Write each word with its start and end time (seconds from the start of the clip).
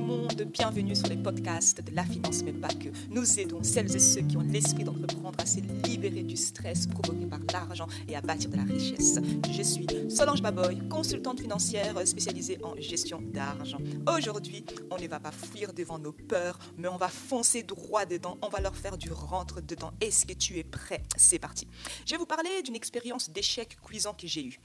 Monde, 0.00 0.42
bienvenue 0.42 0.96
sur 0.96 1.08
les 1.08 1.16
podcasts 1.16 1.82
de 1.82 1.94
la 1.94 2.04
finance, 2.04 2.42
mais 2.42 2.52
pas 2.52 2.68
que. 2.68 2.88
Nous 3.08 3.38
aidons 3.38 3.62
celles 3.62 3.94
et 3.94 3.98
ceux 3.98 4.22
qui 4.22 4.36
ont 4.36 4.42
l'esprit 4.42 4.84
d'entreprendre 4.84 5.38
à 5.38 5.46
se 5.46 5.60
libérer 5.86 6.22
du 6.22 6.36
stress 6.36 6.86
provoqué 6.86 7.26
par 7.26 7.40
l'argent 7.52 7.86
et 8.08 8.16
à 8.16 8.20
bâtir 8.20 8.50
de 8.50 8.56
la 8.56 8.64
richesse. 8.64 9.18
Je 9.50 9.62
suis 9.62 9.86
Solange 10.08 10.42
Baboy, 10.42 10.78
consultante 10.88 11.40
financière 11.40 12.06
spécialisée 12.06 12.58
en 12.62 12.74
gestion 12.76 13.20
d'argent. 13.20 13.78
Aujourd'hui, 14.06 14.64
on 14.90 14.98
ne 14.98 15.06
va 15.06 15.20
pas 15.20 15.32
fuir 15.32 15.72
devant 15.72 15.98
nos 15.98 16.12
peurs, 16.12 16.58
mais 16.78 16.88
on 16.88 16.96
va 16.96 17.08
foncer 17.08 17.62
droit 17.62 18.06
dedans, 18.06 18.38
on 18.42 18.48
va 18.48 18.60
leur 18.60 18.76
faire 18.76 18.96
du 18.96 19.12
rentre 19.12 19.60
dedans. 19.60 19.92
Est-ce 20.00 20.26
que 20.26 20.32
tu 20.32 20.58
es 20.58 20.64
prêt? 20.64 21.02
C'est 21.16 21.38
parti. 21.38 21.68
Je 22.06 22.12
vais 22.12 22.18
vous 22.18 22.26
parler 22.26 22.62
d'une 22.62 22.76
expérience 22.76 23.30
d'échec 23.30 23.76
cuisant 23.82 24.14
que 24.14 24.26
j'ai 24.26 24.44
eue. 24.44 24.60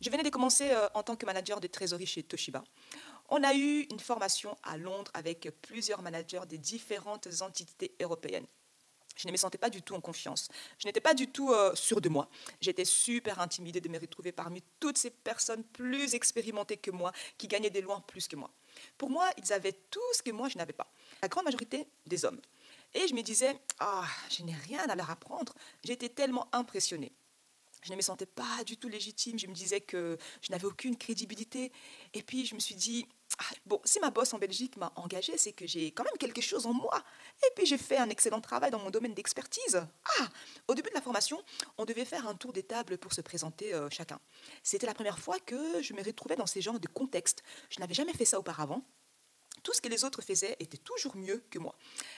Je 0.00 0.10
venais 0.10 0.22
de 0.22 0.30
commencer 0.30 0.68
euh, 0.70 0.88
en 0.94 1.02
tant 1.02 1.16
que 1.16 1.24
manager 1.26 1.60
de 1.60 1.66
trésorerie 1.66 2.06
chez 2.06 2.22
Toshiba. 2.22 2.62
On 3.28 3.42
a 3.42 3.54
eu 3.54 3.86
une 3.90 4.00
formation 4.00 4.56
à 4.62 4.76
Londres 4.76 5.10
avec 5.14 5.48
plusieurs 5.62 6.02
managers 6.02 6.42
des 6.48 6.58
différentes 6.58 7.28
entités 7.40 7.94
européennes. 8.00 8.46
Je 9.16 9.26
ne 9.26 9.32
me 9.32 9.36
sentais 9.36 9.58
pas 9.58 9.70
du 9.70 9.82
tout 9.82 9.94
en 9.94 10.00
confiance. 10.00 10.48
Je 10.78 10.86
n'étais 10.86 11.00
pas 11.00 11.14
du 11.14 11.28
tout 11.28 11.50
euh, 11.50 11.74
sûre 11.74 12.00
de 12.00 12.08
moi. 12.08 12.28
J'étais 12.60 12.84
super 12.84 13.40
intimidée 13.40 13.80
de 13.80 13.88
me 13.88 13.98
retrouver 13.98 14.30
parmi 14.30 14.62
toutes 14.78 14.98
ces 14.98 15.10
personnes 15.10 15.64
plus 15.64 16.14
expérimentées 16.14 16.76
que 16.76 16.90
moi, 16.90 17.12
qui 17.38 17.48
gagnaient 17.48 17.70
des 17.70 17.80
loin 17.80 18.00
plus 18.06 18.28
que 18.28 18.36
moi. 18.36 18.50
Pour 18.98 19.08
moi, 19.08 19.30
ils 19.38 19.52
avaient 19.54 19.72
tout 19.90 20.00
ce 20.12 20.22
que 20.22 20.30
moi, 20.30 20.50
je 20.50 20.58
n'avais 20.58 20.74
pas. 20.74 20.92
La 21.22 21.28
grande 21.28 21.46
majorité 21.46 21.86
des 22.04 22.26
hommes. 22.26 22.40
Et 22.92 23.08
je 23.08 23.14
me 23.14 23.22
disais, 23.22 23.58
ah, 23.80 24.04
je 24.30 24.42
n'ai 24.42 24.54
rien 24.54 24.86
à 24.86 24.94
leur 24.94 25.10
apprendre. 25.10 25.54
J'étais 25.82 26.10
tellement 26.10 26.48
impressionnée. 26.52 27.12
Je 27.82 27.92
ne 27.92 27.96
me 27.96 28.02
sentais 28.02 28.26
pas 28.26 28.64
du 28.66 28.76
tout 28.76 28.88
légitime. 28.88 29.38
Je 29.38 29.46
me 29.46 29.54
disais 29.54 29.80
que 29.80 30.18
je 30.42 30.50
n'avais 30.50 30.66
aucune 30.66 30.96
crédibilité. 30.96 31.72
Et 32.12 32.22
puis, 32.22 32.44
je 32.44 32.54
me 32.54 32.60
suis 32.60 32.74
dit, 32.74 33.06
bon, 33.66 33.80
si 33.84 34.00
ma 34.00 34.10
boss 34.10 34.32
en 34.34 34.38
Belgique 34.38 34.76
m'a 34.76 34.92
engagée, 34.96 35.36
c'est 35.36 35.52
que 35.52 35.66
j'ai 35.66 35.90
quand 35.90 36.04
même 36.04 36.16
quelque 36.18 36.40
chose 36.40 36.66
en 36.66 36.72
moi. 36.72 37.02
Et 37.44 37.50
puis 37.54 37.66
j'ai 37.66 37.78
fait 37.78 37.96
un 37.96 38.08
excellent 38.08 38.40
travail 38.40 38.70
dans 38.70 38.78
mon 38.78 38.90
domaine 38.90 39.14
d'expertise. 39.14 39.82
Ah, 40.20 40.28
au 40.68 40.74
début 40.74 40.90
de 40.90 40.94
la 40.94 41.02
formation, 41.02 41.42
on 41.78 41.84
devait 41.84 42.04
faire 42.04 42.26
un 42.26 42.34
tour 42.34 42.52
des 42.52 42.62
tables 42.62 42.98
pour 42.98 43.12
se 43.12 43.20
présenter 43.20 43.74
euh, 43.74 43.88
chacun. 43.90 44.20
C'était 44.62 44.86
la 44.86 44.94
première 44.94 45.18
fois 45.18 45.38
que 45.40 45.82
je 45.82 45.92
me 45.92 46.02
retrouvais 46.02 46.36
dans 46.36 46.46
ces 46.46 46.60
genres 46.60 46.80
de 46.80 46.88
contextes. 46.88 47.42
Je 47.70 47.80
n'avais 47.80 47.94
jamais 47.94 48.12
fait 48.12 48.24
ça 48.24 48.38
auparavant. 48.38 48.82
Tout 49.62 49.72
ce 49.72 49.80
que 49.80 49.88
les 49.88 50.04
autres 50.04 50.22
faisaient 50.22 50.56
était 50.60 50.76
toujours 50.76 51.16
mieux 51.16 51.42
que 51.50 51.58
moi. 51.58 51.74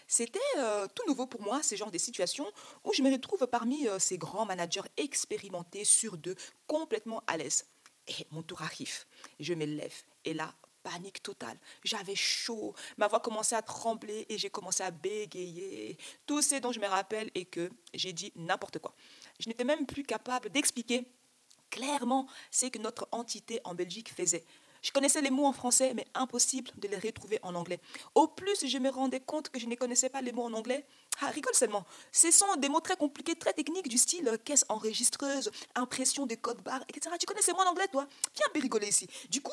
C'était 0.07 0.39
euh, 0.59 0.87
tout 0.95 1.07
nouveau 1.07 1.27
pour 1.27 1.41
moi, 1.41 1.63
ces 1.63 1.79
genres 1.79 1.91
de 1.91 1.97
situations 1.97 2.51
où 2.85 2.93
je 2.93 3.03
me 3.03 3.11
retrouve 3.11 3.47
parmi 3.47 3.89
euh, 3.89 3.99
ces 3.99 4.19
grands 4.19 4.45
managers 4.45 4.83
expérimentés 4.99 5.85
sur 5.85 6.19
deux, 6.19 6.35
complètement 6.67 7.23
à 7.27 7.39
l'aise. 7.39 7.65
Et 8.07 8.27
mon 8.31 8.43
tour 8.43 8.61
arrive. 8.63 9.05
Je 9.41 9.55
me 9.55 9.65
lève. 9.65 9.95
Et 10.25 10.35
là, 10.35 10.55
panique 10.89 11.23
totale. 11.23 11.59
J'avais 11.85 12.15
chaud, 12.15 12.75
ma 12.97 13.09
voix 13.09 13.21
commençait 13.21 13.57
à 13.57 13.63
trembler 13.63 14.27
et 14.29 14.39
j'ai 14.39 14.51
commencé 14.51 14.83
à 14.83 14.91
bégayer. 14.91 15.97
Tout 16.27 16.43
ce 16.43 16.57
dont 16.57 16.73
je 16.73 16.81
me 16.81 16.87
rappelle 16.87 17.31
est 17.35 17.45
que 17.45 17.71
j'ai 17.95 18.13
dit 18.13 18.33
n'importe 18.37 18.79
quoi. 18.79 18.95
Je 19.39 19.49
n'étais 19.49 19.65
même 19.65 19.87
plus 19.87 20.03
capable 20.03 20.51
d'expliquer 20.51 21.07
clairement 21.71 22.27
ce 22.51 22.67
que 22.67 22.79
notre 22.79 23.07
entité 23.13 23.61
en 23.65 23.75
Belgique 23.75 24.13
faisait. 24.13 24.45
Je 24.89 24.93
connaissais 24.95 25.21
les 25.21 25.29
mots 25.29 25.45
en 25.45 25.53
français, 25.53 25.93
mais 25.95 26.07
impossible 26.15 26.71
de 26.79 26.89
les 26.89 26.97
retrouver 26.97 27.39
en 27.43 27.55
anglais. 27.55 27.79
Au 28.15 28.27
plus, 28.27 28.67
je 28.67 28.79
me 28.79 28.89
rendais 28.89 29.21
compte 29.21 29.51
que 29.51 29.61
je 29.61 29.67
ne 29.67 29.75
connaissais 29.75 30.09
pas 30.09 30.23
les 30.23 30.33
mots 30.33 30.45
en 30.45 30.55
anglais. 30.55 30.87
Ah, 31.21 31.27
rigole 31.27 31.55
seulement. 31.55 31.85
Ce 32.11 32.31
sont 32.31 32.57
des 32.57 32.71
mots 32.71 32.81
très 32.81 32.97
compliqués, 32.97 33.35
très 33.35 33.53
techniques, 33.53 33.87
du 33.87 33.99
style 33.99 34.39
caisse 34.47 34.65
enregistreuse, 34.71 35.51
impression 35.75 36.25
des 36.25 36.39
codes 36.39 36.63
barres, 36.63 36.83
etc. 36.89 37.15
Tu 37.21 37.27
connais 37.27 37.43
ces 37.43 37.53
mots 37.53 37.61
en 37.61 37.69
anglais, 37.69 37.87
toi? 37.93 38.09
Viens 38.35 38.63
rigoler 38.63 38.89
ici. 38.89 39.07
Du 39.29 39.43
coup, 39.43 39.53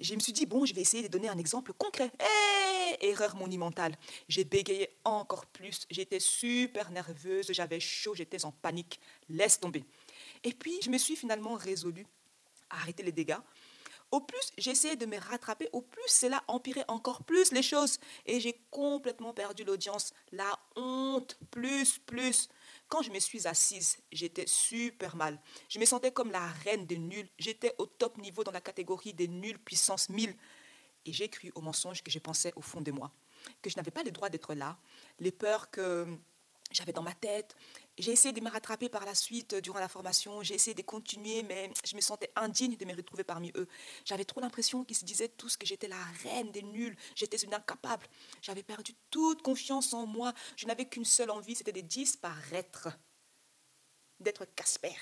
je 0.00 0.16
me 0.16 0.18
suis 0.18 0.32
dit, 0.32 0.46
bon, 0.46 0.66
je 0.66 0.74
vais 0.74 0.80
essayer 0.80 1.04
de 1.04 1.08
donner 1.08 1.28
un 1.28 1.38
exemple 1.38 1.72
concret. 1.74 2.10
Hé, 2.18 3.06
erreur 3.08 3.36
monumentale. 3.36 3.96
J'ai 4.28 4.42
bégayé 4.42 4.90
encore 5.04 5.46
plus. 5.46 5.86
J'étais 5.90 6.18
super 6.18 6.90
nerveuse, 6.90 7.52
j'avais 7.52 7.78
chaud, 7.78 8.16
j'étais 8.16 8.44
en 8.44 8.50
panique. 8.50 8.98
Laisse 9.28 9.60
tomber. 9.60 9.84
Et 10.42 10.52
puis, 10.52 10.80
je 10.82 10.90
me 10.90 10.98
suis 10.98 11.14
finalement 11.14 11.54
résolue 11.54 12.06
à 12.68 12.78
arrêter 12.78 13.04
les 13.04 13.12
dégâts 13.12 13.38
au 14.12 14.20
plus 14.20 14.52
j'essayais 14.58 14.94
de 14.94 15.06
me 15.06 15.18
rattraper, 15.18 15.68
au 15.72 15.80
plus 15.80 16.06
cela 16.06 16.44
empirait 16.46 16.84
encore 16.86 17.24
plus 17.24 17.50
les 17.50 17.62
choses. 17.62 17.98
Et 18.26 18.38
j'ai 18.38 18.60
complètement 18.70 19.32
perdu 19.32 19.64
l'audience. 19.64 20.12
La 20.30 20.58
honte, 20.76 21.36
plus, 21.50 21.98
plus. 21.98 22.48
Quand 22.88 23.02
je 23.02 23.10
me 23.10 23.18
suis 23.18 23.48
assise, 23.48 23.96
j'étais 24.12 24.46
super 24.46 25.16
mal. 25.16 25.40
Je 25.68 25.78
me 25.78 25.86
sentais 25.86 26.12
comme 26.12 26.30
la 26.30 26.46
reine 26.46 26.86
des 26.86 26.98
nuls. 26.98 27.28
J'étais 27.38 27.74
au 27.78 27.86
top 27.86 28.18
niveau 28.18 28.44
dans 28.44 28.52
la 28.52 28.60
catégorie 28.60 29.14
des 29.14 29.28
nuls 29.28 29.58
puissance 29.58 30.10
1000. 30.10 30.36
Et 31.06 31.12
j'ai 31.12 31.28
cru 31.28 31.50
au 31.54 31.62
mensonge 31.62 32.02
que 32.02 32.10
je 32.10 32.18
pensais 32.18 32.52
au 32.54 32.60
fond 32.60 32.80
de 32.80 32.92
moi. 32.92 33.10
Que 33.62 33.70
je 33.70 33.76
n'avais 33.76 33.90
pas 33.90 34.04
le 34.04 34.12
droit 34.12 34.28
d'être 34.28 34.54
là. 34.54 34.76
Les 35.18 35.32
peurs 35.32 35.70
que 35.70 36.06
j'avais 36.72 36.92
dans 36.92 37.02
ma 37.02 37.14
tête. 37.14 37.54
J'ai 37.98 38.12
essayé 38.12 38.32
de 38.32 38.40
me 38.40 38.50
rattraper 38.50 38.88
par 38.88 39.04
la 39.04 39.14
suite 39.14 39.54
euh, 39.54 39.60
durant 39.60 39.78
la 39.78 39.88
formation. 39.88 40.42
J'ai 40.42 40.54
essayé 40.54 40.74
de 40.74 40.82
continuer, 40.82 41.42
mais 41.42 41.70
je 41.84 41.94
me 41.94 42.00
sentais 42.00 42.30
indigne 42.36 42.76
de 42.76 42.84
me 42.84 42.94
retrouver 42.94 43.24
parmi 43.24 43.52
eux. 43.56 43.68
J'avais 44.04 44.24
trop 44.24 44.40
l'impression 44.40 44.84
qu'ils 44.84 44.96
se 44.96 45.04
disaient 45.04 45.28
tous 45.28 45.56
que 45.56 45.66
j'étais 45.66 45.88
la 45.88 46.02
reine 46.22 46.50
des 46.50 46.62
nuls. 46.62 46.96
J'étais 47.14 47.36
une 47.36 47.54
incapable. 47.54 48.06
J'avais 48.40 48.62
perdu 48.62 48.94
toute 49.10 49.42
confiance 49.42 49.92
en 49.92 50.06
moi. 50.06 50.32
Je 50.56 50.66
n'avais 50.66 50.86
qu'une 50.86 51.04
seule 51.04 51.30
envie, 51.30 51.54
c'était 51.54 51.72
de 51.72 51.80
disparaître, 51.80 52.88
d'être 54.20 54.46
Casper. 54.56 54.96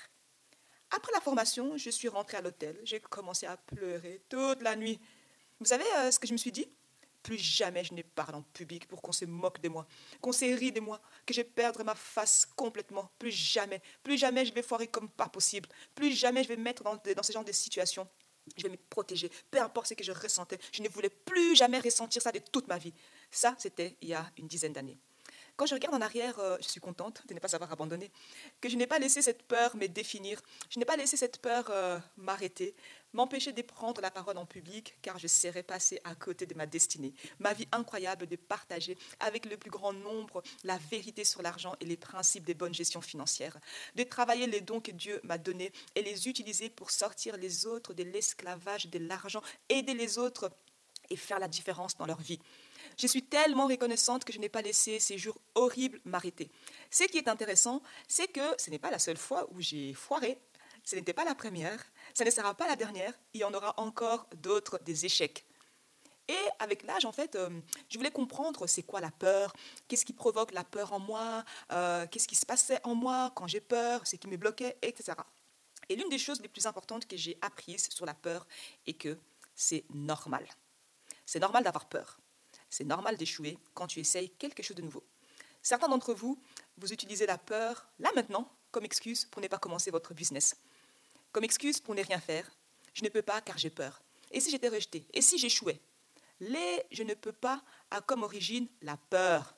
Après 0.91 1.13
la 1.13 1.21
formation, 1.21 1.77
je 1.77 1.91
suis 1.91 2.09
rentrée 2.09 2.39
à 2.39 2.41
l'hôtel. 2.41 2.81
J'ai 2.85 2.99
commencé 2.99 3.47
à 3.47 3.57
pleurer 3.57 4.25
toute 4.29 4.61
la 4.63 4.75
nuit. 4.75 5.01
Vous 5.61 5.67
savez 5.67 5.85
euh, 5.99 6.11
ce 6.11 6.19
que 6.19 6.27
je 6.27 6.33
me 6.33 6.39
suis 6.39 6.53
dit? 6.53 6.67
Plus 7.23 7.39
jamais 7.39 7.85
je 7.85 7.95
ne 7.95 8.03
parle 8.03 8.35
en 8.35 8.43
public 8.43 8.87
pour 8.87 9.03
qu'on 9.03 9.13
se 9.13 9.25
moque 9.25 9.61
de 9.61 9.69
moi, 9.69 9.87
qu'on 10.21 10.33
se 10.33 10.45
rit 10.45 10.73
de 10.73 10.81
moi, 10.81 11.01
que 11.27 11.35
je 11.35 11.43
perdre 11.43 11.85
ma 11.85 11.95
face 11.95 12.47
complètement. 12.57 13.11
Plus 13.19 13.31
jamais, 13.31 13.81
plus 14.03 14.19
jamais 14.19 14.45
je 14.45 14.53
vais 14.53 14.63
foirer 14.63 14.87
comme 14.87 15.09
pas 15.09 15.29
possible. 15.29 15.69
Plus 15.95 16.13
jamais 16.13 16.43
je 16.43 16.49
vais 16.49 16.57
me 16.57 16.63
mettre 16.63 16.83
dans, 16.83 16.97
dans 16.97 17.23
ce 17.23 17.33
genre 17.33 17.45
de 17.45 17.53
situation. 17.53 18.09
Je 18.57 18.63
vais 18.65 18.71
me 18.71 18.77
protéger, 18.77 19.31
peu 19.51 19.61
importe 19.61 19.89
ce 19.89 19.95
que 19.95 20.03
je 20.03 20.13
ressentais. 20.13 20.59
Je 20.73 20.83
ne 20.83 20.89
voulais 20.89 21.11
plus 21.11 21.55
jamais 21.55 21.79
ressentir 21.79 22.21
ça 22.23 22.33
de 22.33 22.39
toute 22.39 22.67
ma 22.67 22.79
vie. 22.79 22.93
Ça, 23.31 23.55
c'était 23.59 23.97
il 24.01 24.09
y 24.09 24.15
a 24.15 24.29
une 24.39 24.49
dizaine 24.49 24.73
d'années. 24.73 24.99
Quand 25.61 25.67
je 25.67 25.75
regarde 25.75 25.95
en 25.95 26.01
arrière, 26.01 26.39
euh, 26.39 26.57
je 26.63 26.69
suis 26.69 26.81
contente 26.81 27.23
de 27.29 27.35
ne 27.35 27.39
pas 27.39 27.55
avoir 27.55 27.71
abandonné, 27.71 28.11
que 28.63 28.71
je 28.71 28.77
n'ai 28.77 28.87
pas 28.87 28.99
laissé 28.99 29.21
cette 29.21 29.43
peur 29.43 29.77
me 29.77 29.89
définir, 29.89 30.41
je 30.71 30.79
n'ai 30.79 30.87
pas 30.87 30.97
laissé 30.97 31.19
cette 31.19 31.37
peur 31.37 31.67
euh, 31.69 31.99
m'arrêter, 32.17 32.75
m'empêcher 33.13 33.53
de 33.53 33.61
prendre 33.61 34.01
la 34.01 34.11
parole 34.11 34.39
en 34.39 34.47
public, 34.47 34.97
car 35.03 35.19
je 35.19 35.27
serais 35.27 35.63
passée 35.63 36.01
à 36.05 36.15
côté 36.15 36.47
de 36.47 36.55
ma 36.55 36.65
destinée. 36.65 37.13
Ma 37.41 37.53
vie 37.53 37.69
incroyable 37.73 38.27
de 38.27 38.37
partager 38.37 38.97
avec 39.19 39.45
le 39.45 39.59
plus 39.59 39.71
grand 39.71 39.93
nombre 39.93 40.43
la 40.65 40.79
vérité 40.91 41.25
sur 41.25 41.43
l'argent 41.43 41.77
et 41.83 41.85
les 41.85 41.99
principes 41.99 42.47
des 42.47 42.55
bonnes 42.55 42.73
gestions 42.73 43.03
financières, 43.03 43.59
de 43.97 44.03
travailler 44.03 44.47
les 44.47 44.63
dons 44.63 44.81
que 44.81 44.93
Dieu 44.93 45.21
m'a 45.25 45.37
donnés 45.37 45.73
et 45.95 46.01
les 46.01 46.27
utiliser 46.27 46.71
pour 46.71 46.91
sortir 46.91 47.37
les 47.37 47.67
autres 47.67 47.93
de 47.93 48.03
l'esclavage 48.03 48.87
de 48.87 48.99
l'argent, 48.99 49.43
aider 49.69 49.93
les 49.93 50.17
autres 50.17 50.51
et 51.11 51.17
faire 51.17 51.39
la 51.39 51.49
différence 51.49 51.99
dans 51.99 52.07
leur 52.07 52.23
vie. 52.23 52.41
Je 53.01 53.07
suis 53.07 53.23
tellement 53.23 53.67
reconnaissante 53.67 54.27
que 54.27 54.33
je 54.35 54.39
n'ai 54.39 54.51
pas 54.51 54.61
laissé 54.61 55.01
ces 55.01 55.17
jours 55.17 55.41
horribles 55.55 55.99
m'arrêter. 56.05 56.51
Ce 56.91 57.05
qui 57.05 57.17
est 57.17 57.29
intéressant, 57.29 57.83
c'est 58.07 58.29
que 58.29 58.43
ce 58.59 58.69
n'est 58.69 58.79
pas 58.79 58.91
la 58.91 58.99
seule 58.99 59.17
fois 59.17 59.49
où 59.53 59.61
j'ai 59.63 59.95
foiré. 59.95 60.39
Ce 60.85 60.97
n'était 60.97 61.15
pas 61.15 61.25
la 61.25 61.35
première, 61.35 61.83
ce 62.13 62.25
ne 62.25 62.31
sera 62.31 62.55
pas 62.55 62.69
la 62.69 62.77
dernière, 62.77 63.15
il 63.33 63.41
y 63.41 63.45
en 63.45 63.55
aura 63.55 63.73
encore 63.81 64.27
d'autres 64.37 64.79
des 64.85 65.07
échecs. 65.07 65.47
Et 66.29 66.49
avec 66.59 66.83
l'âge, 66.83 67.07
en 67.07 67.13
fait, 67.13 67.37
euh, 67.37 67.49
je 67.89 67.97
voulais 67.97 68.11
comprendre 68.11 68.67
c'est 68.67 68.83
quoi 68.83 69.01
la 69.01 69.11
peur, 69.11 69.55
qu'est-ce 69.89 70.05
qui 70.05 70.13
provoque 70.13 70.53
la 70.53 70.65
peur 70.65 70.93
en 70.93 70.99
moi, 70.99 71.43
euh, 71.73 72.07
qu'est-ce 72.07 72.29
qui 72.29 72.37
se 72.37 72.45
passait 72.45 72.81
en 72.85 72.95
moi 72.95 73.33
quand 73.35 73.47
j'ai 73.47 73.61
peur, 73.61 74.07
ce 74.07 74.17
qui 74.17 74.29
me 74.29 74.37
bloquait, 74.37 74.77
etc. 74.83 75.13
Et 75.89 75.97
l'une 75.97 76.11
des 76.11 76.19
choses 76.19 76.43
les 76.43 76.49
plus 76.49 76.67
importantes 76.67 77.07
que 77.07 77.17
j'ai 77.17 77.39
apprises 77.41 77.89
sur 77.89 78.05
la 78.05 78.15
peur 78.15 78.47
est 78.87 78.93
que 78.93 79.19
c'est 79.55 79.85
normal. 79.89 80.47
C'est 81.25 81.41
normal 81.41 81.65
d'avoir 81.65 81.87
peur. 81.87 82.21
C'est 82.71 82.85
normal 82.85 83.17
d'échouer 83.17 83.59
quand 83.75 83.89
tu 83.89 84.01
essayes 84.01 84.31
quelque 84.31 84.63
chose 84.63 84.77
de 84.77 84.83
nouveau. 84.83 85.03
Certains 85.61 85.89
d'entre 85.89 86.15
vous, 86.15 86.41
vous 86.79 86.93
utilisez 86.93 87.27
la 87.27 87.37
peur, 87.37 87.87
là 87.99 88.11
maintenant, 88.15 88.51
comme 88.71 88.85
excuse 88.85 89.25
pour 89.27 89.43
ne 89.43 89.49
pas 89.49 89.59
commencer 89.59 89.91
votre 89.91 90.15
business. 90.15 90.57
Comme 91.33 91.45
excuse 91.45 91.81
pour 91.81 91.95
ne 91.95 92.03
rien 92.03 92.21
faire. 92.21 92.51
Je 92.95 93.05
ne 93.05 93.09
peux 93.09 93.23
pas 93.23 93.41
car 93.41 93.59
j'ai 93.59 93.71
peur. 93.71 94.01
Et 94.31 94.41
si 94.41 94.51
j'étais 94.51 94.69
rejeté 94.69 95.05
Et 95.13 95.23
si 95.23 95.39
j'échouais? 95.39 95.81
Les 96.41 96.83
je 96.91 97.03
ne 97.03 97.15
peux 97.15 97.33
pas 97.33 97.63
a 97.91 98.01
comme 98.01 98.23
origine 98.23 98.67
la 98.83 98.97
peur. 98.97 99.55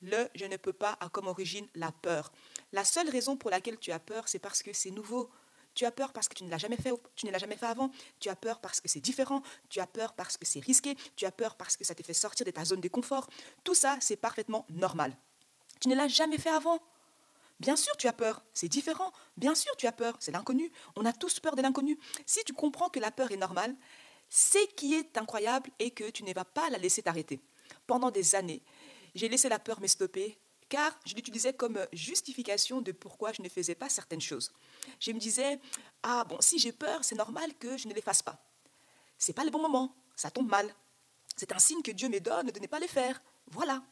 Le 0.00 0.28
je 0.34 0.46
ne 0.46 0.56
peux 0.56 0.72
pas 0.72 0.96
a 1.00 1.08
comme 1.08 1.26
origine 1.26 1.68
la 1.74 1.92
peur. 1.92 2.32
La 2.72 2.84
seule 2.84 3.10
raison 3.10 3.36
pour 3.36 3.50
laquelle 3.50 3.78
tu 3.78 3.92
as 3.92 3.98
peur, 3.98 4.28
c'est 4.28 4.38
parce 4.38 4.62
que 4.62 4.72
c'est 4.72 4.90
nouveau. 4.90 5.30
Tu 5.78 5.86
as 5.86 5.92
peur 5.92 6.12
parce 6.12 6.26
que 6.26 6.34
tu 6.34 6.42
ne 6.42 6.50
l'as 6.50 6.58
jamais 6.58 6.76
fait, 6.76 6.90
tu 7.14 7.24
ne 7.24 7.30
l'as 7.30 7.38
jamais 7.38 7.56
fait 7.56 7.66
avant. 7.66 7.92
Tu 8.18 8.28
as 8.28 8.34
peur 8.34 8.58
parce 8.58 8.80
que 8.80 8.88
c'est 8.88 8.98
différent. 8.98 9.44
Tu 9.68 9.78
as 9.78 9.86
peur 9.86 10.12
parce 10.12 10.36
que 10.36 10.44
c'est 10.44 10.58
risqué. 10.58 10.96
Tu 11.14 11.24
as 11.24 11.30
peur 11.30 11.54
parce 11.54 11.76
que 11.76 11.84
ça 11.84 11.94
te 11.94 12.02
fait 12.02 12.14
sortir 12.14 12.44
de 12.44 12.50
ta 12.50 12.64
zone 12.64 12.80
de 12.80 12.88
confort. 12.88 13.28
Tout 13.62 13.76
ça, 13.76 13.96
c'est 14.00 14.16
parfaitement 14.16 14.66
normal. 14.70 15.16
Tu 15.78 15.86
ne 15.86 15.94
l'as 15.94 16.08
jamais 16.08 16.36
fait 16.36 16.50
avant. 16.50 16.80
Bien 17.60 17.76
sûr, 17.76 17.96
tu 17.96 18.08
as 18.08 18.12
peur, 18.12 18.42
c'est 18.54 18.66
différent. 18.66 19.12
Bien 19.36 19.54
sûr, 19.54 19.76
tu 19.76 19.86
as 19.86 19.92
peur, 19.92 20.16
c'est 20.18 20.32
l'inconnu. 20.32 20.68
On 20.96 21.04
a 21.04 21.12
tous 21.12 21.38
peur 21.38 21.54
de 21.54 21.62
l'inconnu. 21.62 21.96
Si 22.26 22.42
tu 22.42 22.54
comprends 22.54 22.88
que 22.88 22.98
la 22.98 23.12
peur 23.12 23.30
est 23.30 23.36
normale, 23.36 23.76
ce 24.28 24.58
qui 24.74 24.94
est 24.94 25.16
incroyable 25.16 25.70
est 25.78 25.92
que 25.92 26.10
tu 26.10 26.24
ne 26.24 26.34
vas 26.34 26.44
pas 26.44 26.68
la 26.70 26.78
laisser 26.78 27.02
t'arrêter. 27.02 27.40
Pendant 27.86 28.10
des 28.10 28.34
années, 28.34 28.62
j'ai 29.14 29.28
laissé 29.28 29.48
la 29.48 29.60
peur 29.60 29.80
me 29.80 29.86
stopper 29.86 30.40
car 30.68 30.98
je 31.06 31.14
l'utilisais 31.14 31.52
comme 31.52 31.78
justification 31.92 32.80
de 32.80 32.92
pourquoi 32.92 33.32
je 33.32 33.42
ne 33.42 33.48
faisais 33.48 33.74
pas 33.74 33.88
certaines 33.88 34.20
choses. 34.20 34.52
Je 35.00 35.12
me 35.12 35.18
disais, 35.18 35.58
ah 36.02 36.24
bon, 36.24 36.38
si 36.40 36.58
j'ai 36.58 36.72
peur, 36.72 37.04
c'est 37.04 37.14
normal 37.14 37.52
que 37.58 37.76
je 37.76 37.88
ne 37.88 37.94
les 37.94 38.02
fasse 38.02 38.22
pas. 38.22 38.38
C'est 39.18 39.32
pas 39.32 39.44
le 39.44 39.50
bon 39.50 39.60
moment, 39.60 39.94
ça 40.16 40.30
tombe 40.30 40.48
mal. 40.48 40.72
C'est 41.36 41.52
un 41.52 41.58
signe 41.58 41.82
que 41.82 41.90
Dieu 41.92 42.08
me 42.08 42.20
donne 42.20 42.50
de 42.50 42.60
ne 42.60 42.66
pas 42.66 42.78
les 42.78 42.88
faire. 42.88 43.20
Voilà. 43.48 43.82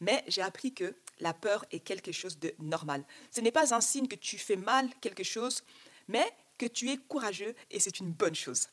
Mais 0.00 0.24
j'ai 0.28 0.42
appris 0.42 0.72
que 0.72 0.94
la 1.20 1.34
peur 1.34 1.64
est 1.70 1.80
quelque 1.80 2.12
chose 2.12 2.38
de 2.38 2.54
normal. 2.58 3.04
Ce 3.30 3.40
n'est 3.40 3.50
pas 3.50 3.74
un 3.74 3.80
signe 3.80 4.06
que 4.06 4.16
tu 4.16 4.38
fais 4.38 4.56
mal 4.56 4.88
quelque 5.00 5.24
chose, 5.24 5.64
mais 6.06 6.30
que 6.56 6.66
tu 6.66 6.90
es 6.90 6.96
courageux 6.96 7.54
et 7.70 7.80
c'est 7.80 8.00
une 8.00 8.12
bonne 8.12 8.34
chose. 8.34 8.68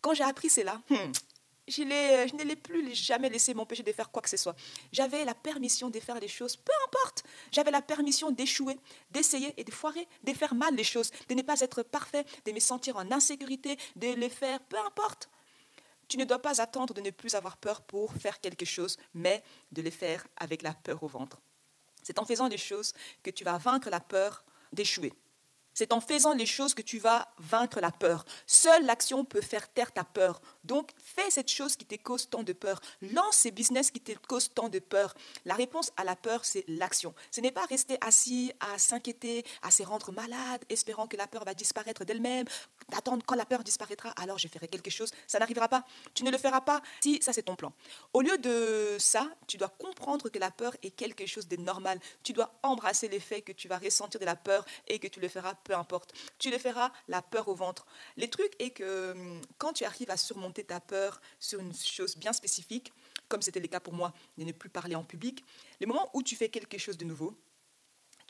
Quand 0.00 0.14
j'ai 0.14 0.24
appris 0.24 0.48
cela, 0.48 0.80
hmm, 0.88 1.12
je, 1.70 1.82
je 1.82 2.36
ne 2.36 2.42
l'ai 2.42 2.56
plus 2.56 2.94
jamais 2.94 3.28
laissé 3.28 3.54
m'empêcher 3.54 3.82
de 3.82 3.92
faire 3.92 4.10
quoi 4.10 4.22
que 4.22 4.28
ce 4.28 4.36
soit. 4.36 4.56
J'avais 4.92 5.24
la 5.24 5.34
permission 5.34 5.90
de 5.90 6.00
faire 6.00 6.18
les 6.20 6.28
choses, 6.28 6.56
peu 6.56 6.72
importe. 6.86 7.24
J'avais 7.52 7.70
la 7.70 7.82
permission 7.82 8.30
d'échouer, 8.30 8.78
d'essayer 9.10 9.54
et 9.56 9.64
de 9.64 9.70
foirer, 9.70 10.06
de 10.24 10.32
faire 10.32 10.54
mal 10.54 10.74
les 10.74 10.84
choses, 10.84 11.10
de 11.28 11.34
ne 11.34 11.42
pas 11.42 11.60
être 11.60 11.82
parfait, 11.82 12.24
de 12.44 12.52
me 12.52 12.60
sentir 12.60 12.96
en 12.96 13.10
insécurité, 13.10 13.78
de 13.96 14.14
les 14.14 14.30
faire, 14.30 14.60
peu 14.60 14.78
importe. 14.78 15.28
Tu 16.08 16.16
ne 16.16 16.24
dois 16.24 16.42
pas 16.42 16.60
attendre 16.60 16.92
de 16.92 17.00
ne 17.00 17.10
plus 17.10 17.36
avoir 17.36 17.56
peur 17.56 17.82
pour 17.82 18.12
faire 18.14 18.40
quelque 18.40 18.64
chose, 18.64 18.96
mais 19.14 19.44
de 19.70 19.80
le 19.80 19.90
faire 19.90 20.26
avec 20.36 20.62
la 20.62 20.74
peur 20.74 21.02
au 21.02 21.06
ventre. 21.06 21.40
C'est 22.02 22.18
en 22.18 22.24
faisant 22.24 22.48
les 22.48 22.58
choses 22.58 22.92
que 23.22 23.30
tu 23.30 23.44
vas 23.44 23.58
vaincre 23.58 23.90
la 23.90 24.00
peur 24.00 24.44
d'échouer. 24.72 25.12
C'est 25.80 25.94
en 25.94 26.02
faisant 26.02 26.34
les 26.34 26.44
choses 26.44 26.74
que 26.74 26.82
tu 26.82 26.98
vas 26.98 27.26
vaincre 27.38 27.80
la 27.80 27.90
peur. 27.90 28.26
Seule 28.46 28.84
l'action 28.84 29.24
peut 29.24 29.40
faire 29.40 29.66
taire 29.66 29.90
ta 29.90 30.04
peur. 30.04 30.42
Donc, 30.62 30.90
fais 31.02 31.30
cette 31.30 31.50
chose 31.50 31.74
qui 31.74 31.86
te 31.86 31.94
cause 31.94 32.28
tant 32.28 32.42
de 32.42 32.52
peur. 32.52 32.82
Lance 33.00 33.36
ces 33.36 33.50
business 33.50 33.90
qui 33.90 33.98
te 33.98 34.12
causent 34.28 34.52
tant 34.52 34.68
de 34.68 34.78
peur. 34.78 35.14
La 35.46 35.54
réponse 35.54 35.90
à 35.96 36.04
la 36.04 36.16
peur, 36.16 36.44
c'est 36.44 36.64
l'action. 36.68 37.14
Ce 37.30 37.40
n'est 37.40 37.50
pas 37.50 37.64
rester 37.64 37.96
assis 38.02 38.52
à 38.60 38.78
s'inquiéter, 38.78 39.42
à 39.62 39.70
se 39.70 39.82
rendre 39.82 40.12
malade, 40.12 40.62
espérant 40.68 41.06
que 41.06 41.16
la 41.16 41.26
peur 41.26 41.46
va 41.46 41.54
disparaître 41.54 42.04
d'elle-même, 42.04 42.44
d'attendre 42.90 43.22
quand 43.24 43.36
la 43.36 43.46
peur 43.46 43.64
disparaîtra, 43.64 44.10
alors 44.20 44.38
je 44.38 44.48
ferai 44.48 44.68
quelque 44.68 44.90
chose. 44.90 45.10
Ça 45.26 45.38
n'arrivera 45.38 45.68
pas. 45.68 45.86
Tu 46.12 46.24
ne 46.24 46.30
le 46.30 46.36
feras 46.36 46.60
pas 46.60 46.82
si 47.00 47.22
ça 47.22 47.32
c'est 47.32 47.44
ton 47.44 47.56
plan. 47.56 47.72
Au 48.12 48.20
lieu 48.20 48.36
de 48.36 48.96
ça, 48.98 49.30
tu 49.46 49.56
dois 49.56 49.70
comprendre 49.70 50.28
que 50.28 50.38
la 50.38 50.50
peur 50.50 50.76
est 50.82 50.90
quelque 50.90 51.24
chose 51.24 51.48
de 51.48 51.56
normal. 51.56 51.98
Tu 52.22 52.34
dois 52.34 52.52
embrasser 52.62 53.08
l'effet 53.08 53.40
que 53.40 53.52
tu 53.52 53.66
vas 53.66 53.78
ressentir 53.78 54.20
de 54.20 54.26
la 54.26 54.36
peur 54.36 54.66
et 54.86 54.98
que 54.98 55.08
tu 55.08 55.20
le 55.20 55.28
feras 55.28 55.54
importe. 55.74 56.12
Tu 56.38 56.50
le 56.50 56.58
feras 56.58 56.92
la 57.08 57.22
peur 57.22 57.48
au 57.48 57.54
ventre. 57.54 57.86
Le 58.16 58.28
truc 58.28 58.52
est 58.58 58.70
que 58.70 59.12
hum, 59.12 59.40
quand 59.58 59.72
tu 59.72 59.84
arrives 59.84 60.10
à 60.10 60.16
surmonter 60.16 60.64
ta 60.64 60.80
peur 60.80 61.20
sur 61.38 61.60
une 61.60 61.74
chose 61.74 62.16
bien 62.16 62.32
spécifique, 62.32 62.92
comme 63.28 63.42
c'était 63.42 63.60
le 63.60 63.68
cas 63.68 63.80
pour 63.80 63.94
moi 63.94 64.12
de 64.38 64.44
ne 64.44 64.52
plus 64.52 64.70
parler 64.70 64.94
en 64.94 65.04
public, 65.04 65.44
le 65.80 65.86
moment 65.86 66.10
où 66.14 66.22
tu 66.22 66.36
fais 66.36 66.48
quelque 66.48 66.78
chose 66.78 66.98
de 66.98 67.04
nouveau, 67.04 67.36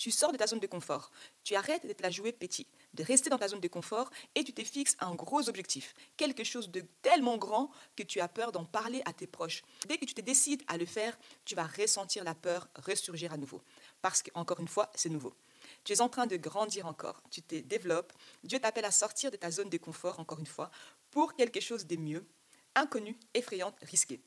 tu 0.00 0.10
sors 0.10 0.32
de 0.32 0.38
ta 0.38 0.46
zone 0.46 0.60
de 0.60 0.66
confort. 0.66 1.10
Tu 1.44 1.54
arrêtes 1.54 1.84
d'être 1.84 2.00
la 2.00 2.08
jouer 2.08 2.32
petit, 2.32 2.66
de 2.94 3.04
rester 3.04 3.28
dans 3.28 3.36
ta 3.36 3.48
zone 3.48 3.60
de 3.60 3.68
confort 3.68 4.10
et 4.34 4.42
tu 4.42 4.54
te 4.54 4.64
fixes 4.64 4.96
un 4.98 5.14
gros 5.14 5.46
objectif, 5.46 5.94
quelque 6.16 6.42
chose 6.42 6.70
de 6.70 6.80
tellement 7.02 7.36
grand 7.36 7.70
que 7.96 8.02
tu 8.02 8.18
as 8.18 8.28
peur 8.28 8.50
d'en 8.50 8.64
parler 8.64 9.02
à 9.04 9.12
tes 9.12 9.26
proches. 9.26 9.62
Dès 9.86 9.98
que 9.98 10.06
tu 10.06 10.14
te 10.14 10.22
décides 10.22 10.62
à 10.68 10.78
le 10.78 10.86
faire, 10.86 11.18
tu 11.44 11.54
vas 11.54 11.66
ressentir 11.66 12.24
la 12.24 12.34
peur 12.34 12.66
ressurgir 12.76 13.34
à 13.34 13.36
nouveau. 13.36 13.60
Parce 14.00 14.22
qu'encore 14.22 14.60
une 14.60 14.68
fois, 14.68 14.90
c'est 14.94 15.10
nouveau. 15.10 15.34
Tu 15.84 15.92
es 15.92 16.00
en 16.00 16.08
train 16.08 16.26
de 16.26 16.36
grandir 16.36 16.86
encore, 16.86 17.22
tu 17.30 17.42
te 17.42 17.54
développes. 17.56 18.12
Dieu 18.44 18.58
t'appelle 18.58 18.84
à 18.84 18.90
sortir 18.90 19.30
de 19.30 19.36
ta 19.36 19.50
zone 19.50 19.70
de 19.70 19.78
confort, 19.78 20.20
encore 20.20 20.38
une 20.38 20.46
fois, 20.46 20.70
pour 21.10 21.34
quelque 21.34 21.60
chose 21.60 21.86
de 21.86 21.96
mieux, 21.96 22.26
inconnu, 22.74 23.18
effrayant, 23.34 23.74
risqué. 23.82 24.20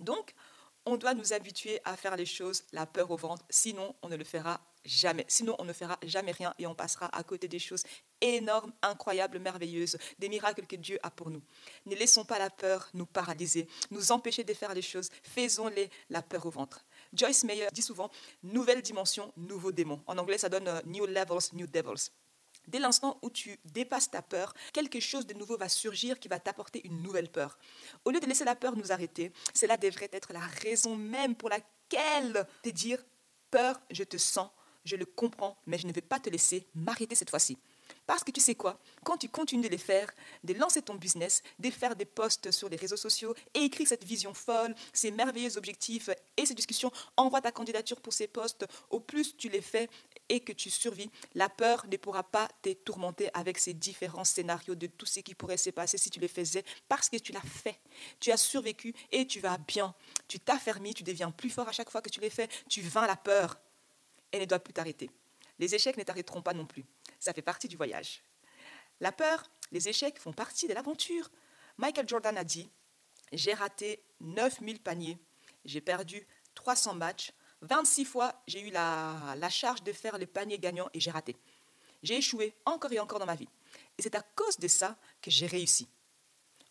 Donc, 0.00 0.34
on 0.86 0.96
doit 0.96 1.14
nous 1.14 1.32
habituer 1.32 1.80
à 1.84 1.96
faire 1.96 2.16
les 2.16 2.26
choses 2.26 2.64
la 2.72 2.86
peur 2.86 3.10
au 3.10 3.16
ventre, 3.16 3.44
sinon 3.48 3.94
on 4.02 4.08
ne 4.08 4.16
le 4.16 4.24
fera 4.24 4.60
jamais. 4.84 5.24
Sinon 5.28 5.56
on 5.58 5.64
ne 5.64 5.72
fera 5.72 5.98
jamais 6.02 6.32
rien 6.32 6.54
et 6.58 6.66
on 6.66 6.74
passera 6.74 7.06
à 7.16 7.22
côté 7.22 7.48
des 7.48 7.58
choses 7.58 7.84
énormes, 8.20 8.72
incroyables, 8.82 9.38
merveilleuses, 9.38 9.96
des 10.18 10.28
miracles 10.28 10.66
que 10.66 10.76
Dieu 10.76 10.98
a 11.02 11.10
pour 11.10 11.30
nous. 11.30 11.42
Ne 11.86 11.94
laissons 11.94 12.24
pas 12.24 12.38
la 12.38 12.50
peur 12.50 12.90
nous 12.92 13.06
paralyser, 13.06 13.66
nous 13.90 14.12
empêcher 14.12 14.44
de 14.44 14.52
faire 14.52 14.74
les 14.74 14.82
choses. 14.82 15.10
Faisons-les 15.22 15.90
la 16.10 16.20
peur 16.20 16.44
au 16.44 16.50
ventre. 16.50 16.84
Joyce 17.14 17.44
Meyer 17.44 17.68
dit 17.72 17.82
souvent 17.82 18.10
nouvelle 18.42 18.82
dimension, 18.82 19.32
nouveau 19.36 19.72
démon. 19.72 20.02
En 20.06 20.18
anglais, 20.18 20.38
ça 20.38 20.48
donne 20.48 20.68
euh, 20.68 20.80
new 20.86 21.06
levels, 21.06 21.50
new 21.52 21.66
devils. 21.66 22.10
Dès 22.66 22.78
l'instant 22.78 23.18
où 23.22 23.30
tu 23.30 23.58
dépasses 23.64 24.10
ta 24.10 24.22
peur, 24.22 24.54
quelque 24.72 25.00
chose 25.00 25.26
de 25.26 25.34
nouveau 25.34 25.56
va 25.56 25.68
surgir 25.68 26.18
qui 26.18 26.28
va 26.28 26.38
t'apporter 26.38 26.80
une 26.86 27.02
nouvelle 27.02 27.28
peur. 27.28 27.58
Au 28.04 28.10
lieu 28.10 28.20
de 28.20 28.26
laisser 28.26 28.44
la 28.44 28.56
peur 28.56 28.76
nous 28.76 28.90
arrêter, 28.90 29.32
cela 29.52 29.76
devrait 29.76 30.08
être 30.12 30.32
la 30.32 30.40
raison 30.40 30.96
même 30.96 31.34
pour 31.34 31.50
laquelle 31.50 32.46
te 32.62 32.70
dire 32.70 32.98
peur, 33.50 33.78
je 33.90 34.02
te 34.02 34.16
sens, 34.16 34.48
je 34.84 34.96
le 34.96 35.04
comprends, 35.04 35.58
mais 35.66 35.78
je 35.78 35.86
ne 35.86 35.92
vais 35.92 36.00
pas 36.00 36.20
te 36.20 36.30
laisser 36.30 36.66
m'arrêter 36.74 37.14
cette 37.14 37.30
fois-ci. 37.30 37.58
Parce 38.06 38.22
que 38.22 38.30
tu 38.30 38.40
sais 38.40 38.54
quoi, 38.54 38.78
quand 39.02 39.16
tu 39.16 39.28
continues 39.28 39.62
de 39.62 39.68
les 39.68 39.78
faire, 39.78 40.10
de 40.42 40.52
lancer 40.54 40.82
ton 40.82 40.94
business, 40.94 41.42
de 41.58 41.70
faire 41.70 41.96
des 41.96 42.04
posts 42.04 42.50
sur 42.50 42.68
les 42.68 42.76
réseaux 42.76 42.98
sociaux, 42.98 43.34
et 43.54 43.60
écrire 43.60 43.88
cette 43.88 44.04
vision 44.04 44.34
folle, 44.34 44.74
ces 44.92 45.10
merveilleux 45.10 45.56
objectifs 45.56 46.10
et 46.36 46.44
ces 46.44 46.54
discussions, 46.54 46.92
envoie 47.16 47.40
ta 47.40 47.50
candidature 47.50 48.00
pour 48.00 48.12
ces 48.12 48.26
postes, 48.26 48.66
au 48.90 49.00
plus 49.00 49.36
tu 49.36 49.48
les 49.48 49.62
fais 49.62 49.88
et 50.28 50.40
que 50.40 50.52
tu 50.52 50.70
survis, 50.70 51.10
la 51.34 51.48
peur 51.48 51.86
ne 51.90 51.96
pourra 51.96 52.22
pas 52.22 52.48
te 52.62 52.72
tourmenter 52.72 53.30
avec 53.34 53.58
ces 53.58 53.72
différents 53.72 54.24
scénarios 54.24 54.74
de 54.74 54.86
tout 54.86 55.06
ce 55.06 55.20
qui 55.20 55.34
pourrait 55.34 55.56
se 55.56 55.70
passer 55.70 55.96
si 55.96 56.10
tu 56.10 56.20
les 56.20 56.28
faisais, 56.28 56.64
parce 56.88 57.08
que 57.08 57.16
tu 57.16 57.32
l'as 57.32 57.40
fait. 57.40 57.80
Tu 58.20 58.32
as 58.32 58.36
survécu 58.36 58.94
et 59.12 59.26
tu 59.26 59.40
vas 59.40 59.56
bien. 59.58 59.94
Tu 60.28 60.40
t'affermis, 60.40 60.94
tu 60.94 61.02
deviens 61.02 61.30
plus 61.30 61.50
fort 61.50 61.68
à 61.68 61.72
chaque 61.72 61.90
fois 61.90 62.02
que 62.02 62.10
tu 62.10 62.20
les 62.20 62.30
fais, 62.30 62.48
tu 62.68 62.82
vains 62.82 63.06
la 63.06 63.16
peur 63.16 63.58
et 64.32 64.40
ne 64.40 64.44
doit 64.44 64.58
plus 64.58 64.74
t'arrêter. 64.74 65.10
Les 65.58 65.74
échecs 65.74 65.96
ne 65.96 66.02
t'arrêteront 66.02 66.42
pas 66.42 66.52
non 66.52 66.66
plus. 66.66 66.84
Ça 67.24 67.32
fait 67.32 67.40
partie 67.40 67.68
du 67.68 67.78
voyage. 67.78 68.22
La 69.00 69.10
peur, 69.10 69.44
les 69.72 69.88
échecs 69.88 70.18
font 70.18 70.34
partie 70.34 70.68
de 70.68 70.74
l'aventure. 70.74 71.30
Michael 71.78 72.06
Jordan 72.06 72.36
a 72.36 72.44
dit 72.44 72.68
J'ai 73.32 73.54
raté 73.54 74.02
9000 74.20 74.78
paniers, 74.78 75.16
j'ai 75.64 75.80
perdu 75.80 76.26
300 76.54 76.96
matchs, 76.96 77.32
26 77.62 78.04
fois 78.04 78.34
j'ai 78.46 78.60
eu 78.60 78.70
la, 78.70 79.48
charge 79.48 79.82
de 79.82 79.92
faire 79.94 80.18
le 80.18 80.26
panier 80.26 80.58
gagnant 80.58 80.90
et 80.92 81.00
j'ai 81.00 81.10
raté. 81.10 81.34
J'ai 82.02 82.18
échoué 82.18 82.52
encore 82.66 82.92
et 82.92 83.00
encore 83.00 83.20
dans 83.20 83.24
ma 83.24 83.36
vie. 83.36 83.48
Et 83.96 84.02
c'est 84.02 84.16
à 84.16 84.22
cause 84.36 84.58
de 84.58 84.68
ça 84.68 84.94
que 85.22 85.30
j'ai 85.30 85.46
réussi. 85.46 85.88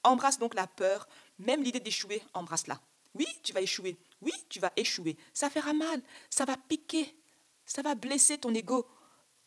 Embrasse 0.03 0.37
donc 0.37 0.53
la 0.53 0.67
peur, 0.67 1.07
même 1.39 1.63
l'idée 1.63 1.79
d'échouer, 1.79 2.21
embrasse-la. 2.35 2.79
Oui, 3.15 3.25
tu 3.41 3.53
vas 3.53 3.61
échouer. 3.61 3.97
Oui, 4.21 4.33
tu 4.49 4.59
vas 4.59 4.71
échouer. 4.75 5.17
Ça 5.33 5.49
fera 5.49 5.73
mal, 5.73 5.99
ça 6.29 6.45
va 6.45 6.57
piquer, 6.57 7.17
ça 7.65 7.81
va 7.81 7.95
blesser 7.95 8.37
ton 8.37 8.53
ego, 8.53 8.87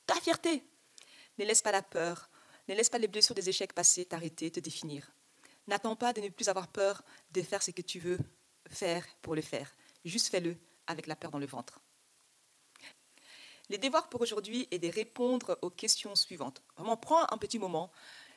ta 0.04 0.16
fierté. 0.16 0.64
Ne 1.38 1.44
laisse 1.44 1.62
pas 1.62 1.72
la 1.72 1.82
peur, 1.82 2.28
ne 2.68 2.74
laisse 2.74 2.88
pas 2.88 2.98
les 2.98 3.08
blessures 3.08 3.34
des 3.34 3.48
échecs 3.48 3.72
passés 3.72 4.04
t'arrêter, 4.04 4.50
te 4.50 4.60
définir. 4.60 5.10
N'attends 5.66 5.96
pas 5.96 6.12
de 6.12 6.20
ne 6.20 6.28
plus 6.28 6.48
avoir 6.48 6.68
peur 6.68 7.02
de 7.32 7.42
faire 7.42 7.62
ce 7.62 7.70
que 7.70 7.82
tu 7.82 7.98
veux 7.98 8.18
faire 8.70 9.04
pour 9.22 9.34
le 9.34 9.42
faire. 9.42 9.74
Juste 10.04 10.28
fais-le 10.28 10.56
avec 10.86 11.06
la 11.06 11.16
peur 11.16 11.30
dans 11.30 11.38
le 11.38 11.46
ventre. 11.46 11.80
Les 13.68 13.78
devoirs 13.78 14.08
pour 14.08 14.20
aujourd'hui 14.20 14.68
est 14.70 14.78
de 14.78 14.88
répondre 14.88 15.58
aux 15.62 15.70
questions 15.70 16.14
suivantes. 16.14 16.62
Vraiment, 16.76 16.96
prends 16.96 17.26
un 17.32 17.38
petit 17.38 17.58
moment 17.58 17.90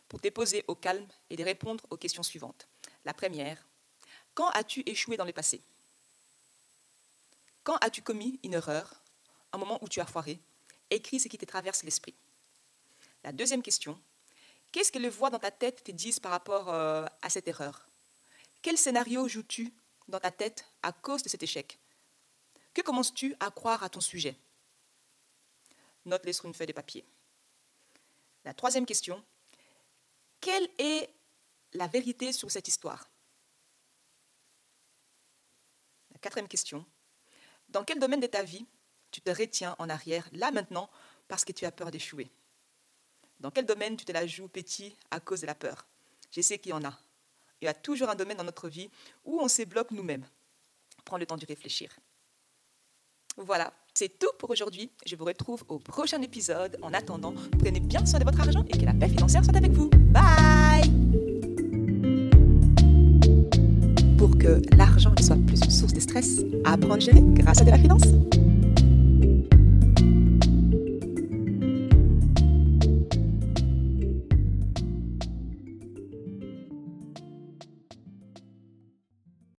pour 0.08 0.20
te 0.20 0.28
poser 0.30 0.66
au 0.68 0.74
calme 0.74 1.08
et 1.30 1.36
de 1.36 1.44
répondre 1.44 1.86
aux 1.92 1.98
questions 1.98 2.24
suivantes. 2.24 2.68
La 3.06 3.14
première, 3.14 3.64
quand 4.34 4.50
as-tu 4.50 4.82
échoué 4.88 5.18
dans 5.18 5.26
le 5.26 5.34
passé? 5.34 5.62
Quand 7.64 7.78
as-tu 7.78 8.02
commis 8.02 8.40
une 8.44 8.54
erreur 8.54 9.00
un 9.52 9.58
moment 9.58 9.80
où 9.82 9.88
tu 9.88 10.00
as 10.00 10.06
foiré, 10.06 10.40
écris 10.90 11.20
ce 11.20 11.28
qui 11.28 11.38
te 11.38 11.46
traverse 11.46 11.84
l'esprit. 11.84 12.14
La 13.24 13.32
deuxième 13.32 13.62
question, 13.62 14.00
qu'est-ce 14.72 14.92
que 14.92 15.00
les 15.00 15.10
voix 15.10 15.30
dans 15.30 15.40
ta 15.40 15.52
tête 15.52 15.84
te 15.84 15.92
disent 15.92 16.20
par 16.20 16.32
rapport 16.32 16.70
euh, 16.70 17.06
à 17.22 17.30
cette 17.30 17.48
erreur? 17.48 17.88
Quel 18.62 18.78
scénario 18.78 19.28
joues-tu 19.28 19.74
dans 20.08 20.20
ta 20.20 20.32
tête 20.32 20.66
à 20.84 20.92
cause 20.92 21.24
de 21.24 21.30
cet 21.30 21.44
échec? 21.44 21.80
Que 22.74 22.82
commences-tu 22.82 23.36
à 23.40 23.52
croire 23.52 23.84
à 23.84 23.90
ton 23.90 24.02
sujet? 24.02 24.36
Note-les 26.06 26.34
sur 26.34 26.46
une 26.46 26.54
feuille 26.54 26.68
de 26.68 26.74
papier. 26.74 27.06
La 28.46 28.54
troisième 28.54 28.86
question, 28.86 29.24
quelle 30.40 30.70
est 30.78 31.10
la 31.74 31.88
vérité 31.88 32.32
sur 32.32 32.50
cette 32.50 32.68
histoire? 32.68 33.10
La 36.12 36.20
quatrième 36.20 36.48
question, 36.48 36.86
dans 37.68 37.84
quel 37.84 38.00
domaine 38.00 38.20
de 38.22 38.28
ta 38.28 38.44
vie 38.44 38.66
tu 39.12 39.22
te 39.22 39.30
retiens 39.30 39.76
en 39.78 39.90
arrière, 39.90 40.28
là 40.32 40.52
maintenant, 40.52 40.90
parce 41.28 41.44
que 41.44 41.52
tu 41.52 41.66
as 41.66 41.72
peur 41.72 41.92
d'échouer? 41.92 42.32
Dans 43.40 43.52
quel 43.52 43.66
domaine 43.66 43.96
tu 43.96 44.06
te 44.06 44.12
la 44.12 44.28
joues 44.28 44.50
petit 44.50 44.96
à 45.12 45.20
cause 45.20 45.42
de 45.42 45.48
la 45.48 45.56
peur? 45.56 45.88
Je 46.32 46.42
sais 46.42 46.60
qu'il 46.60 46.72
y 46.72 46.74
en 46.74 46.84
a. 46.84 46.94
Il 47.62 47.66
y 47.66 47.68
a 47.68 47.74
toujours 47.74 48.10
un 48.10 48.16
domaine 48.16 48.38
dans 48.38 48.44
notre 48.44 48.68
vie 48.68 48.90
où 49.24 49.40
on 49.40 49.48
se 49.48 49.64
bloque 49.64 49.92
nous-mêmes. 49.92 50.26
Prends 51.06 51.18
le 51.18 51.26
temps 51.26 51.38
de 51.38 51.46
réfléchir. 51.46 51.90
Voilà, 53.38 53.74
c'est 53.94 54.20
tout 54.20 54.32
pour 54.38 54.50
aujourd'hui. 54.50 54.92
Je 55.06 55.16
vous 55.16 55.24
retrouve 55.24 55.64
au 55.70 55.80
prochain 55.80 56.22
épisode. 56.22 56.78
En 56.82 56.94
attendant, 56.94 57.34
prenez 57.58 57.80
bien 57.80 58.06
soin 58.06 58.20
de 58.20 58.26
votre 58.26 58.42
argent 58.42 58.66
et 58.68 58.78
que 58.78 58.86
la 58.86 58.94
paix 58.94 59.08
financière 59.08 59.44
soit 59.44 59.56
avec 59.56 59.72
vous. 59.72 59.90
Bye 59.90 60.92
Pour 64.18 64.38
que 64.38 64.62
l'argent 64.76 65.14
ne 65.18 65.24
soit 65.24 65.38
plus 65.48 65.62
une 65.64 65.72
source 65.72 65.94
de 65.94 66.02
stress, 66.02 66.42
apprendre 66.66 66.96
à 66.96 67.00
gérer 67.00 67.22
grâce 67.22 67.62
à 67.62 67.64
de 67.64 67.72
la 67.72 67.78
finance. 67.78 68.04